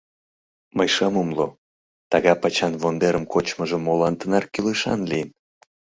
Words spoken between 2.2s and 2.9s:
пачан